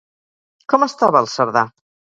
[0.73, 1.69] Com estava el Cerdà?